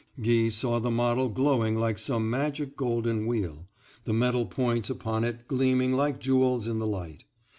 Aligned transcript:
Guy 0.19 0.49
saw 0.49 0.79
the 0.79 0.89
model 0.89 1.29
glowing 1.29 1.77
like 1.77 1.99
some 1.99 2.27
magic 2.27 2.75
golden 2.75 3.27
wheel, 3.27 3.67
the 4.03 4.13
metal 4.13 4.47
points 4.47 4.89
upon 4.89 5.23
it 5.23 5.47
gleaming 5.47 5.93
like 5.93 6.19
jewels 6.19 6.67
in 6.67 6.79
the 6.79 6.87
light. 6.87 7.25